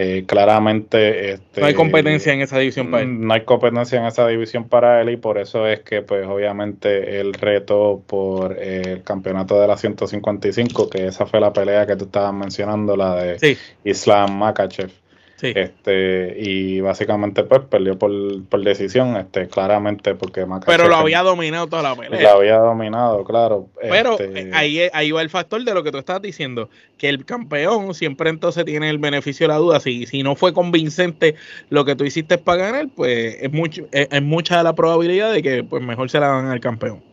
[0.00, 3.20] Eh, claramente este, no hay competencia en esa división para él.
[3.20, 7.20] No hay competencia en esa división para él y por eso es que pues obviamente
[7.20, 12.06] el reto por el campeonato de la 155, que esa fue la pelea que tú
[12.06, 14.90] estabas mencionando, la de Islam Makachev.
[15.40, 18.10] Este, y básicamente pues perdió por,
[18.44, 22.20] por, decisión, este, claramente porque Pero lo había dominado toda la pelea.
[22.20, 23.68] Lo había dominado, claro.
[23.80, 27.08] Pero este, eh, ahí, ahí va el factor de lo que tú estabas diciendo, que
[27.08, 29.80] el campeón siempre entonces tiene el beneficio de la duda.
[29.80, 31.36] Si, si no fue convincente
[31.70, 35.42] lo que tú hiciste para ganar, pues es, mucho, es, es mucha la probabilidad de
[35.42, 37.07] que pues mejor se la dan al campeón.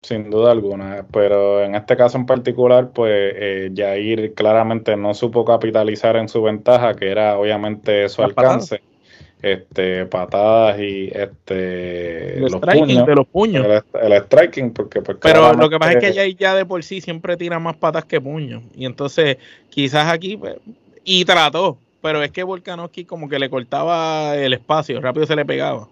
[0.00, 5.44] Sin duda alguna, pero en este caso en particular, pues eh, Jair claramente no supo
[5.44, 8.80] capitalizar en su ventaja, que era obviamente su alcance,
[9.42, 13.66] este patadas y este los puños, de los puños,
[14.00, 17.00] el, striking, porque pues, pero lo que pasa es que Jair ya de por sí
[17.00, 18.62] siempre tira más patas que puños.
[18.76, 19.36] Y entonces
[19.68, 20.54] quizás aquí pues,
[21.02, 25.44] y trató, pero es que Volkanovski como que le cortaba el espacio, rápido se le
[25.44, 25.88] pegaba.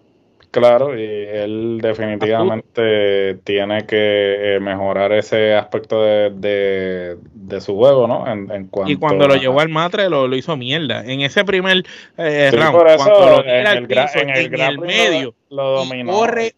[0.51, 8.25] Claro, y él definitivamente tiene que eh, mejorar ese aspecto de, de, su juego, ¿no?
[8.31, 11.03] En, y cuando lo llevó al matre lo, hizo mierda.
[11.05, 11.83] En ese primer
[12.17, 16.13] eh, round, cuando lo tira al piso, en el, medio, lo, dominó.
[16.13, 16.55] corre,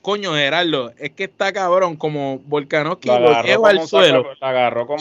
[0.00, 4.24] coño Gerardo, es que está cabrón como Volkanovski lo, lo lleva al suelo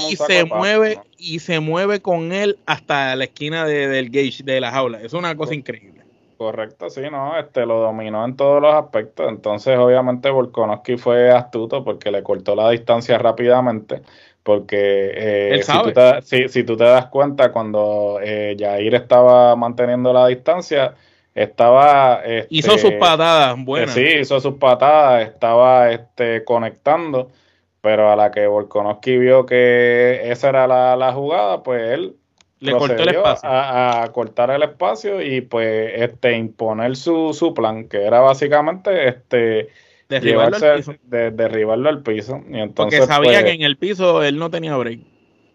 [0.10, 4.72] y se mueve y se mueve con él hasta la esquina del gauge de la
[4.72, 5.00] jaula.
[5.00, 6.05] Es una cosa increíble.
[6.38, 9.30] Correcto, sí, no, este lo dominó en todos los aspectos.
[9.30, 14.02] Entonces, obviamente, Volkanovski fue astuto porque le cortó la distancia rápidamente.
[14.44, 20.12] Porque eh, si, tú te, si, tú te, das cuenta, cuando eh, Jair estaba manteniendo
[20.14, 20.94] la distancia,
[21.34, 22.22] estaba.
[22.50, 23.94] hizo este, sus patadas, buenas.
[23.94, 27.32] sí, hizo sus patadas, estaba este, conectando.
[27.82, 32.16] Pero a la que Volkanovski vio que esa era la, la jugada, pues él
[32.66, 33.50] le cortó el espacio.
[33.50, 39.70] A, cortar el espacio y pues este imponer su, su plan, que era básicamente este
[40.10, 40.96] derribarlo al piso.
[41.04, 42.42] De, derribarlo al piso.
[42.50, 45.00] Y entonces, Porque sabía pues, que en el piso él no tenía break.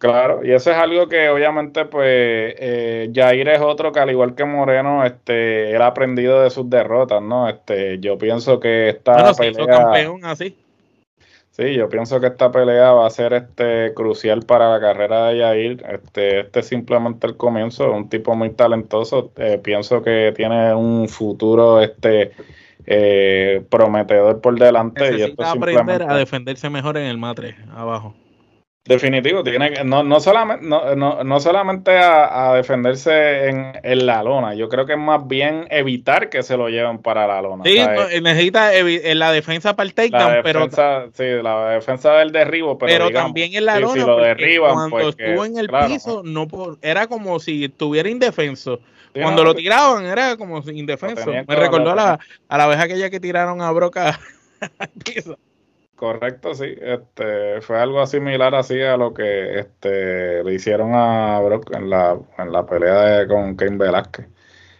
[0.01, 4.33] Claro, y eso es algo que obviamente pues eh, Jair es otro que al igual
[4.33, 7.47] que Moreno, este, él ha aprendido de sus derrotas, ¿no?
[7.47, 9.67] Este, yo pienso que esta bueno, pelea...
[9.67, 10.57] campeón así.
[11.51, 15.39] Sí, yo pienso que esta pelea va a ser este crucial para la carrera de
[15.39, 15.85] Yair.
[15.89, 19.33] Este, este es simplemente el comienzo, un tipo muy talentoso.
[19.35, 22.31] Eh, pienso que tiene un futuro este
[22.85, 25.11] eh, prometedor por delante.
[25.11, 28.15] Necesita y aprender a defenderse mejor en el matre, abajo.
[28.83, 34.23] Definitivo, tiene que, no, no solamente, no, no, no solamente a, defenderse en, en, la
[34.23, 37.63] lona, yo creo que es más bien evitar que se lo lleven para la lona.
[37.63, 37.79] Sí,
[38.23, 40.67] necesita en la defensa para el takedown, pero.
[41.13, 43.93] Sí, la defensa del derribo, pero, también en la lona.
[43.93, 46.47] Si lo derriban, cuando pues estuvo en el piso, no
[46.81, 48.79] era como si estuviera indefenso.
[49.13, 51.31] cuando lo tiraban, era como indefenso.
[51.31, 54.19] Me recordó a la, a la vez aquella que tiraron a Broca
[54.79, 55.37] al piso.
[56.01, 56.65] Correcto, sí.
[56.81, 62.17] Este, fue algo similar así a lo que este, le hicieron a Brock en la,
[62.39, 64.25] en la pelea con Ken Velázquez.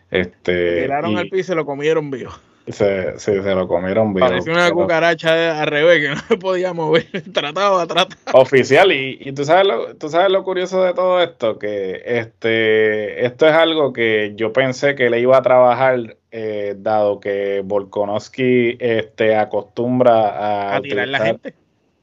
[0.10, 2.32] Este, tiraron al piso y lo comieron vivo.
[2.68, 4.28] Se, sí, se lo comieron vivo.
[4.28, 7.08] Parecía una cucaracha al revés que no se podía mover.
[7.34, 8.16] Trataba, trataba.
[8.34, 13.26] Oficial, y, y tú sabes lo, tú sabes lo curioso de todo esto, que este,
[13.26, 18.78] esto es algo que yo pensé que le iba a trabajar eh, dado que Volkanovski
[18.80, 21.54] este, acostumbra a, tirar la gente.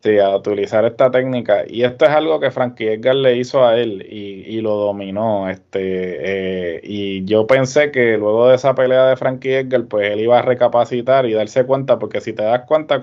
[0.01, 1.65] Sí, a utilizar esta técnica.
[1.67, 5.49] Y esto es algo que Frankie Edgar le hizo a él y, lo dominó.
[5.49, 10.21] Este, eh, y yo pensé que luego de esa pelea de Frankie Edgar, pues él
[10.21, 13.01] iba a recapacitar y darse cuenta, porque si te das cuenta,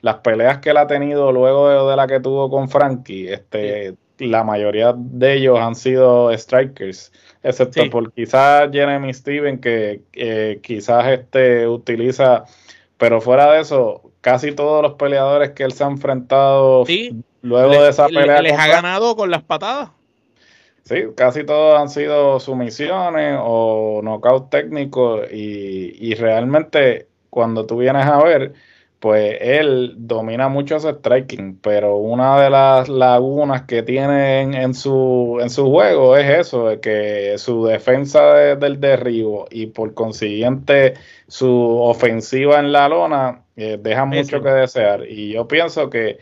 [0.00, 4.42] las peleas que él ha tenido luego de, la que tuvo con Frankie, este, la
[4.42, 7.12] mayoría de ellos han sido strikers
[7.44, 10.00] excepto por quizás Jeremy Steven, que
[10.62, 12.44] quizás este utiliza,
[13.04, 16.86] pero fuera de eso, casi todos los peleadores que él se ha enfrentado
[17.42, 18.40] luego de esa pelea.
[18.40, 19.90] ¿Les ha ganado con las patadas?
[20.84, 28.06] Sí, casi todos han sido sumisiones o knockout técnicos y, y realmente cuando tú vienes
[28.06, 28.54] a ver,
[29.04, 35.40] pues él domina mucho ese striking, pero una de las lagunas que tiene en, su,
[35.42, 40.94] en su juego es eso, de que su defensa del derribo y por consiguiente
[41.28, 41.46] su
[41.82, 45.04] ofensiva en la lona eh, deja mucho que desear.
[45.06, 46.16] Y yo pienso que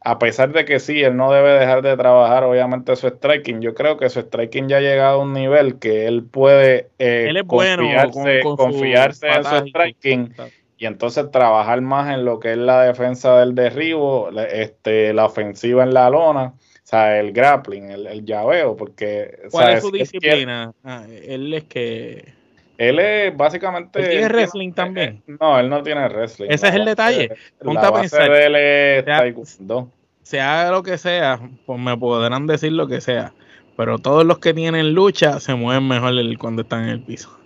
[0.00, 3.74] a pesar de que sí, él no debe dejar de trabajar obviamente su striking, yo
[3.74, 8.40] creo que su striking ya ha llegado a un nivel que él puede eh, confiarse,
[8.42, 13.54] confiarse en su striking y entonces trabajar más en lo que es la defensa del
[13.54, 19.40] derribo, este, la ofensiva en la lona, o sea, el grappling, el, llaveo, porque...
[19.50, 20.72] ¿Cuál es su disciplina?
[20.84, 22.32] Ah, él es que...
[22.78, 23.98] Él es básicamente...
[23.98, 25.22] ¿Él tiene wrestling también?
[25.26, 26.46] No, él no tiene wrestling.
[26.48, 27.30] Ese es el detalle.
[27.62, 28.30] Ponte a pensar.
[28.30, 29.86] De él es sea,
[30.22, 33.32] sea lo que sea, pues me podrán decir lo que sea.
[33.76, 37.37] Pero todos los que tienen lucha se mueven mejor cuando están en el piso.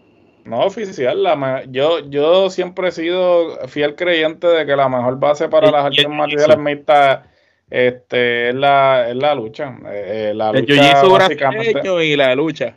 [0.45, 5.49] No oficial, la yo, yo siempre he sido fiel creyente de que la mejor base
[5.49, 7.21] para las artes marciales mixtas
[7.71, 9.75] este, es, la, es la lucha.
[9.87, 12.75] Eh, eh la el lucha básicamente, y la lucha.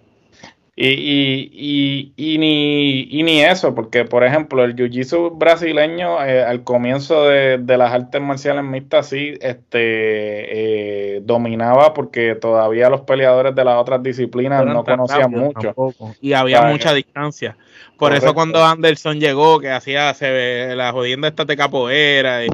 [0.77, 6.43] Y, y, y, y, ni, y ni eso, porque por ejemplo el jiu-jitsu brasileño eh,
[6.43, 13.01] al comienzo de, de, las artes marciales mixtas sí este, eh, dominaba porque todavía los
[13.01, 15.73] peleadores de las otras disciplinas no conocían mucho.
[16.19, 17.55] Y había mucha distancia.
[17.97, 22.49] Por eso cuando Anderson llegó, que hacía se, la jodienda esta de capoeira y,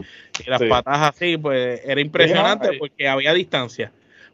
[0.46, 3.92] las patas así, pues era impresionante porque había distancia.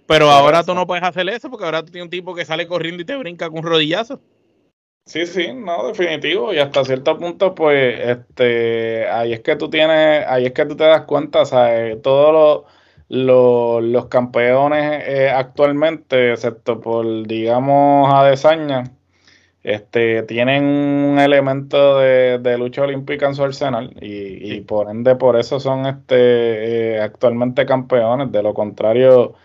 [0.08, 2.66] Pero ahora tú no puedes hacer eso porque ahora tú tienes un tipo que sale
[2.66, 4.22] corriendo y te brinca con un rodillazo.
[5.08, 6.54] Sí, sí, no, definitivo.
[6.54, 10.76] Y hasta cierto punto, pues, este, ahí es que tú tienes, ahí es que tú
[10.76, 12.02] te das cuenta, ¿sabes?
[12.02, 12.66] Todos
[13.10, 18.84] los, los, campeones eh, actualmente, excepto por, digamos, Adesanya,
[19.64, 25.38] este, tienen un elemento de, lucha olímpica en su arsenal y, y por ende por
[25.38, 28.32] eso son este, eh, actualmente campeones.
[28.32, 29.36] De lo contrario,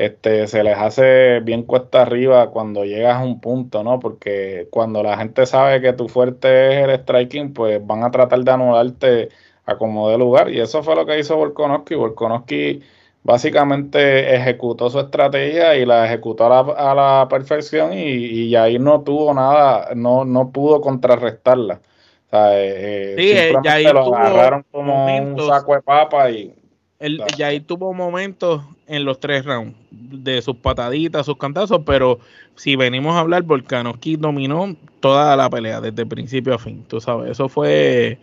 [0.00, 4.00] este, se les hace bien cuesta arriba cuando llegas a un punto, ¿no?
[4.00, 8.40] Porque cuando la gente sabe que tu fuerte es el striking, pues van a tratar
[8.42, 9.28] de anularte
[9.66, 10.50] a como de lugar.
[10.50, 11.96] Y eso fue lo que hizo Volkanovski.
[11.96, 12.82] Volkanovski
[13.22, 19.34] básicamente ejecutó su estrategia y la ejecutó a la, perfección y, y, ahí no tuvo
[19.34, 21.74] nada, no, no pudo contrarrestarla.
[22.28, 26.54] O sea, eh, sí, eh, simplemente lo agarraron como un saco de papa y
[27.00, 32.18] el, ahí tuvo momentos en los tres rounds de sus pataditas, sus cantazos, pero
[32.56, 36.84] si venimos a hablar, Volkanovski dominó toda la pelea desde principio a fin.
[36.88, 38.18] Tú sabes, eso fue,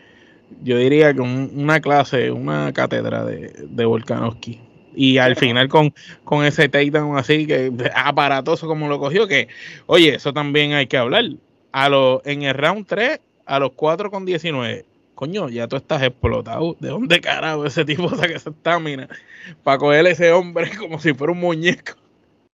[0.63, 4.59] yo diría que una clase, una cátedra de, de Volkanovski.
[4.93, 5.93] Y al final con,
[6.23, 9.47] con ese takedown así, que aparatoso como lo cogió, que,
[9.85, 11.23] oye, eso también hay que hablar.
[11.71, 14.85] A lo, en el round 3, a los 4 con 19,
[15.17, 16.77] coño, ya tú estás explotado.
[16.79, 19.09] ¿De dónde carajo ese tipo saca esa estamina
[19.63, 21.93] para coger ese hombre como si fuera un muñeco?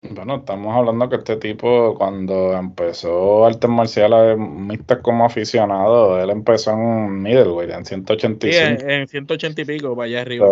[0.03, 6.71] Bueno, estamos hablando que este tipo, cuando empezó artes marciales mixtas como aficionado, él empezó
[6.71, 8.81] en middleweight, en 185.
[8.81, 10.49] Sí, en, 180 y pico, para allá arriba.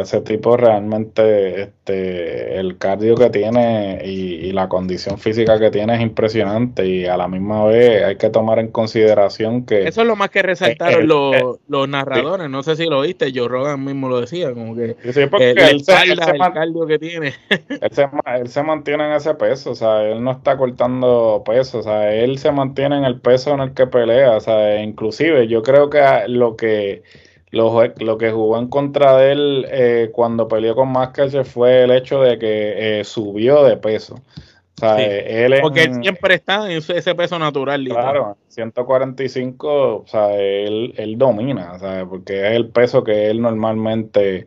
[0.00, 6.00] ese tipo realmente, este, el cardio que tiene y, la condición física que tiene es
[6.00, 9.86] impresionante y a la misma vez hay que tomar en consideración que...
[9.86, 12.86] Eso es lo más que resaltaron eh, eh, los, eh, los, narradores, no sé si
[12.86, 16.98] lo viste, Joe Rogan mismo lo decía, como que sí, porque el, el, cardio que
[16.98, 17.34] tiene.
[17.68, 22.12] él se mantiene en ese peso, o sea, él no está cortando peso, o sea,
[22.14, 25.90] él se mantiene en el peso en el que pelea, o sea, inclusive yo creo
[25.90, 27.02] que lo que
[27.50, 31.90] lo, lo que jugó en contra de él eh, cuando peleó con Máscara fue el
[31.90, 34.14] hecho de que eh, subió de peso.
[34.14, 37.82] O sea, él Porque él siempre está en ese peso natural.
[37.88, 43.40] Claro, 145, o sea, él, él domina, o sea, porque es el peso que él
[43.40, 44.46] normalmente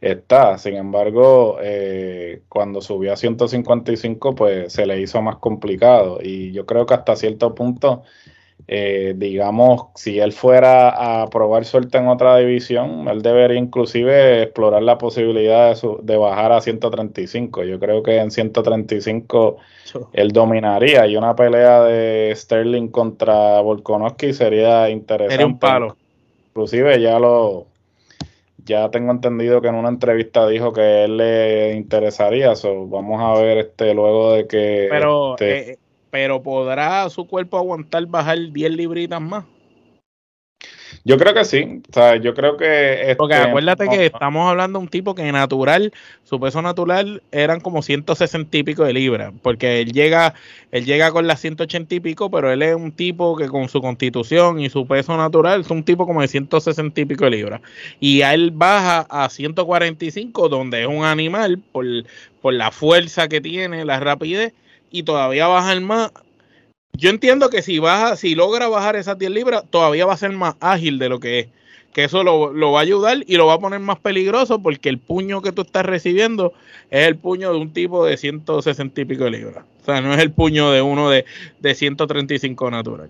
[0.00, 0.58] está.
[0.58, 6.18] Sin embargo, eh, cuando subió a 155, pues se le hizo más complicado.
[6.22, 8.02] Y yo creo que hasta cierto punto,
[8.66, 14.82] eh, digamos, si él fuera a probar suerte en otra división, él debería inclusive explorar
[14.82, 17.64] la posibilidad de, de bajar a 135.
[17.64, 19.56] Yo creo que en 135
[20.12, 21.06] él dominaría.
[21.06, 25.34] Y una pelea de Sterling contra Volkanovski sería interesante.
[25.34, 25.96] Sería un palo.
[26.50, 27.67] Inclusive ya lo
[28.68, 33.40] ya tengo entendido que en una entrevista dijo que él le interesaría, eso vamos a
[33.40, 34.86] ver este luego de que...
[34.90, 35.78] Pero, este eh,
[36.10, 39.44] pero ¿podrá su cuerpo aguantar bajar 10 libritas más?
[41.04, 43.02] Yo creo que sí, o sea, yo creo que...
[43.02, 45.92] Este, Porque acuérdate que estamos hablando de un tipo que natural,
[46.24, 50.34] su peso natural eran como 160 y pico de libras, porque él llega,
[50.70, 53.80] él llega con las 180 y pico, pero él es un tipo que con su
[53.80, 57.60] constitución y su peso natural es un tipo como de 160 y pico de libras.
[58.00, 61.84] Y a él baja a 145, donde es un animal por,
[62.40, 64.52] por la fuerza que tiene, la rapidez,
[64.90, 66.10] y todavía baja el más
[66.92, 70.32] yo entiendo que si baja, si logra bajar esas 10 libras, todavía va a ser
[70.32, 71.48] más ágil de lo que es.
[71.92, 74.98] Que eso lo, va a ayudar y lo va a poner más peligroso porque el
[74.98, 76.52] puño que tú estás recibiendo
[76.90, 79.64] es el puño de un tipo de 160 y pico de libras.
[79.82, 81.24] O sea, no es el puño de uno de,
[81.60, 83.08] de 135 natural.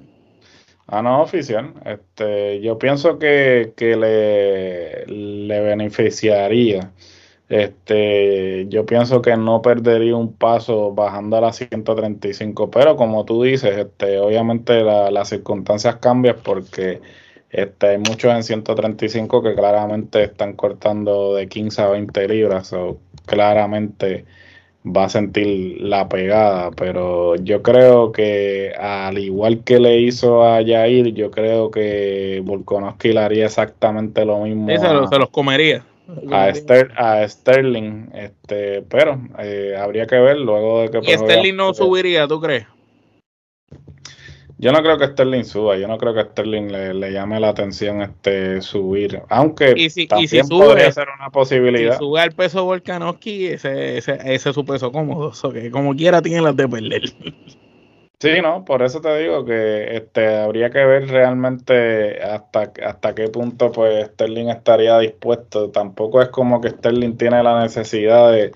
[0.87, 1.75] Ah, no, oficial.
[1.85, 6.93] Este, yo pienso que, que le, le beneficiaría
[7.49, 13.43] este, yo pienso que no perdería un paso bajando a las 135, pero como tú
[13.43, 17.01] dices, este, obviamente las circunstancias cambian porque
[17.51, 22.99] este, hay muchos en 135 que claramente están cortando de 15 a 20 libras, o
[23.25, 24.27] claramente
[24.85, 30.63] va a sentir la pegada, pero yo creo que al igual que le hizo a
[30.65, 34.69] Jair, yo creo que Volkanovski le haría exactamente lo mismo.
[34.69, 35.83] se los comería
[36.31, 40.99] a, Sterling, este, pero eh, habría que ver luego de que...
[41.13, 42.67] ¿Y Sterling no subiría, tú crees?
[44.61, 48.03] Yo no creo que Sterling suba, yo no creo que Sterling le, llame la atención
[48.03, 49.75] este subir, aunque
[50.09, 51.93] también podría ser una posibilidad.
[51.93, 56.21] Si sube al peso Volkanovski, ese, ese, ese es su peso cómodo, que como quiera
[56.23, 57.03] tiene las de perder.
[58.21, 63.29] Sí, no, por eso te digo que este habría que ver realmente hasta, hasta qué
[63.29, 65.71] punto pues Sterling estaría dispuesto.
[65.71, 68.51] Tampoco es como que Sterling tiene la necesidad de,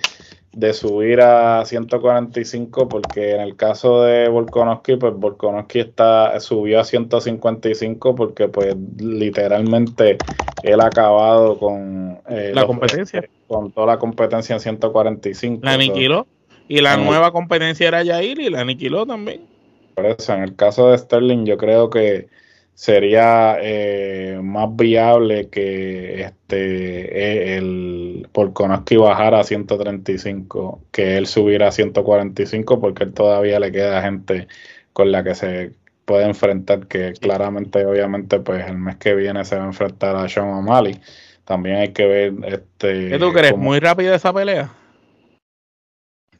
[0.73, 8.17] subir a 145 porque en el caso de Volkanovski pues Volkanovski está subió a 155
[8.17, 10.19] porque pues literalmente
[10.65, 13.25] él ha acabado con eh, la competencia.
[13.47, 16.27] con toda la competencia en 145 la aniquiló.
[16.69, 19.52] Y la nueva competencia era Yair y la aniquiló también
[19.95, 22.29] por eso, en el caso de Sterling, yo creo que
[22.75, 31.69] sería eh, más viable que este e, el Volkanovski bajara a 135 que él subiera
[31.69, 34.49] a 145 porque él todavía le queda gente
[34.93, 35.73] con la que se
[36.07, 40.29] puede enfrentar que claramente obviamente pues el mes que viene se va a enfrentar a
[40.29, 40.99] Sean O'Malley
[41.45, 43.57] también hay que ver este ¿Qué tú crees?
[43.57, 44.71] ¿Muy rápido esa pelea?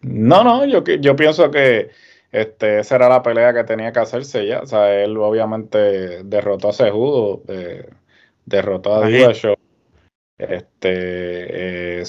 [0.01, 1.91] No, no, yo, yo pienso que
[2.33, 4.61] este, esa era la pelea que tenía que hacerse ya.
[4.61, 7.89] O sea, él obviamente derrotó a Sejudo, eh,
[8.47, 9.55] derrotó a Show.
[10.39, 12.05] Este, eh,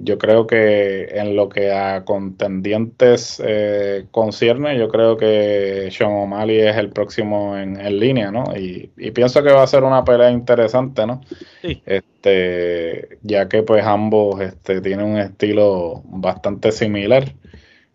[0.00, 6.58] yo creo que en lo que a contendientes eh, concierne, yo creo que Sean O'Malley
[6.60, 8.44] es el próximo en, línea, ¿no?
[8.54, 11.22] Y, y, pienso que va a ser una pelea interesante, ¿no?
[11.62, 11.82] Sí.
[11.86, 17.32] Este, ya que pues ambos este, tienen un estilo bastante similar.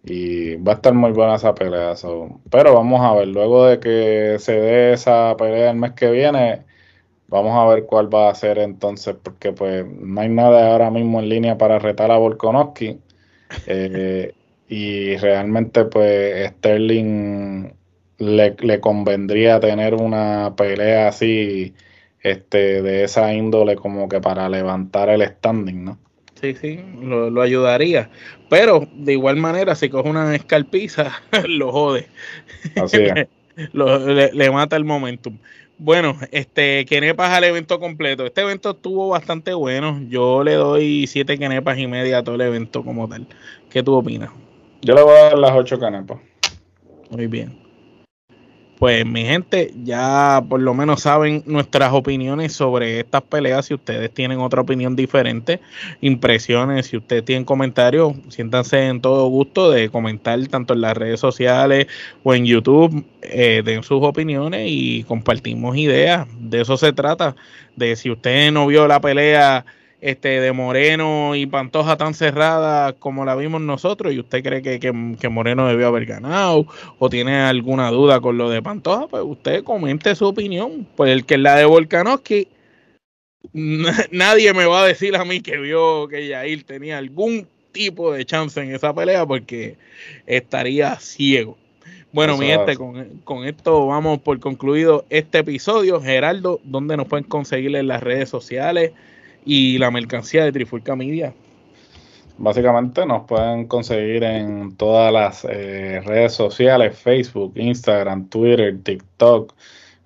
[0.04, 1.93] Y va a estar muy buena esa pelea.
[2.50, 6.66] Pero vamos a ver, luego de que se dé esa pelea el mes que viene,
[7.28, 11.20] vamos a ver cuál va a ser entonces, porque pues no hay nada ahora mismo
[11.20, 13.00] en línea para retar a Volkanovski.
[13.68, 14.34] Eh,
[14.70, 17.74] y realmente pues Sterling
[18.20, 21.74] le, le, convendría tener una pelea así
[22.22, 26.00] este de esa índole como que para levantar el standing, ¿no?
[26.40, 28.10] Sí, sí, lo, ayudaría.
[28.50, 31.12] Pero de igual manera, si coge una escalpiza,
[31.48, 32.08] lo jode.
[32.76, 33.28] Así es.
[34.34, 35.38] le, mata el momentum.
[35.78, 38.26] Bueno, este, quenepas al evento completo.
[38.26, 40.02] Este evento estuvo bastante bueno.
[40.10, 43.28] Yo le doy siete quenepas y media a todo el evento como tal.
[43.70, 44.30] ¿Qué tú opinas?
[44.82, 46.20] Yo le voy a dar las ocho canepas.
[47.10, 47.69] Muy bien.
[48.80, 53.66] Pues mi gente, ya por lo menos saben nuestras opiniones sobre estas peleas.
[53.66, 55.60] Si ustedes tienen otra opinión diferente,
[56.00, 61.20] impresiones, si ustedes tienen comentarios, siéntanse en todo gusto de comentar tanto en las redes
[61.20, 61.88] sociales
[62.24, 66.26] o en YouTube, eh, den sus opiniones y compartimos ideas.
[66.40, 67.36] De eso se trata.
[67.76, 69.66] De si usted no vio la pelea
[70.02, 74.80] este de Moreno y Pantoja tan cerrada como la vimos nosotros y usted cree que,
[74.80, 76.66] que, Moreno debió haber ganado
[77.00, 80.88] o tiene alguna duda con lo de Pantoja, pues usted comente su opinión.
[80.95, 82.47] Pues el que es la de Volkanovski,
[83.54, 88.26] nadie me va a decir a mí que vio que Yair tenía algún tipo de
[88.26, 89.76] chance en esa pelea porque
[90.26, 91.58] estaría ciego.
[92.12, 96.02] Bueno, mi gente, con, con, esto vamos por concluido este episodio.
[96.02, 98.93] Geraldo, ¿dónde nos pueden conseguir en las redes sociales?
[99.46, 101.34] Y la mercancía de Trifulca Media.
[102.38, 109.54] Básicamente nos pueden conseguir en todas las eh, redes sociales, Facebook, Instagram, Twitter, TikTok,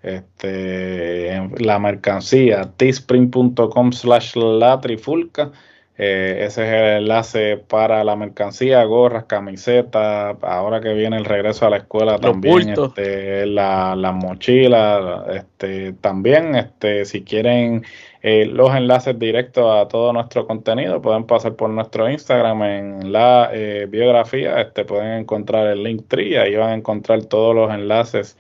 [0.01, 5.51] este, la mercancía, teespring.com slash la trifulca.
[5.95, 10.35] Eh, ese es el enlace para la mercancía, gorras, camisetas.
[10.41, 15.23] Ahora que viene el regreso a la escuela, también este, la, la mochila.
[15.29, 17.83] Este, también, este, si quieren
[18.25, 23.49] eh, los enlaces directos a todo nuestro contenido pueden pasar por nuestro Instagram en la
[23.53, 24.61] eh, biografía.
[24.61, 28.37] Este, pueden encontrar el link tree, ahí van a encontrar todos los enlaces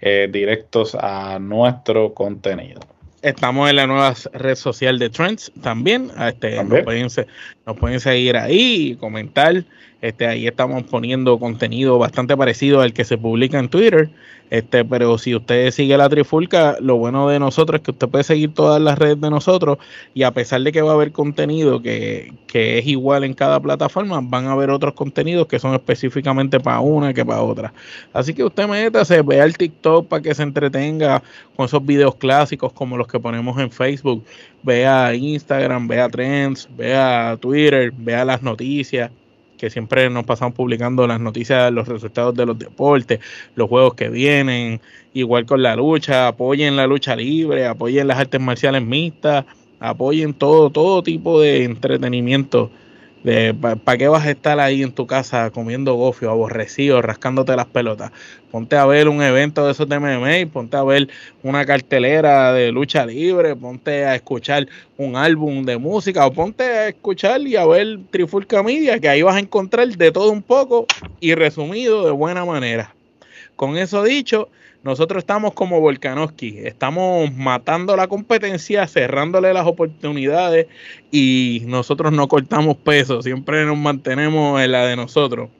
[0.00, 2.80] eh, directos a nuestro contenido.
[3.20, 6.10] Estamos en la nueva red social de Trends también.
[6.18, 7.08] Este, Nos, pueden,
[7.66, 9.64] nos pueden seguir ahí y comentar.
[10.02, 14.10] Este, ahí estamos poniendo contenido bastante parecido al que se publica en Twitter.
[14.48, 18.22] Este, pero si usted sigue la Trifulca, lo bueno de nosotros es que usted puede
[18.22, 19.78] seguir todas las redes de nosotros
[20.14, 23.58] y a pesar de que va a haber contenido que, que es igual en cada
[23.58, 27.72] plataforma, van a haber otros contenidos que son específicamente para una que para otra.
[28.12, 31.24] Así que usted métase, vea el TikTok para que se entretenga
[31.56, 34.24] con esos videos clásicos como los que ponemos en Facebook,
[34.62, 39.10] vea Instagram, vea Trends, vea Twitter, vea las noticias
[39.56, 43.20] que siempre nos pasamos publicando las noticias, los resultados de los deportes,
[43.54, 44.80] los juegos que vienen,
[45.14, 49.44] igual con la lucha, apoyen la lucha libre, apoyen las artes marciales mixtas,
[49.80, 52.70] apoyen todo, todo tipo de entretenimiento
[53.84, 58.12] ¿Para qué vas a estar ahí en tu casa comiendo gofio, aborrecido, rascándote las pelotas?
[58.52, 61.08] Ponte a ver un evento de esos de MMA, ponte a ver
[61.42, 66.88] una cartelera de lucha libre, ponte a escuchar un álbum de música o ponte a
[66.88, 70.86] escuchar y a ver Trifulca Media, que ahí vas a encontrar de todo un poco
[71.18, 72.94] y resumido de buena manera.
[73.56, 74.50] Con eso dicho,
[74.86, 80.68] nosotros estamos como Volkanovski, estamos matando la competencia, cerrándole las oportunidades
[81.10, 85.50] y nosotros no cortamos peso, siempre nos mantenemos en la de nosotros.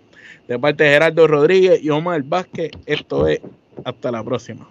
[0.47, 3.41] De parte de Gerardo Rodríguez y Omar Vázquez, esto es
[3.85, 4.68] hasta la próxima.